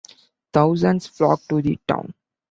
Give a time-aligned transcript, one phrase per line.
[0.51, 2.15] Thousands flock to the town.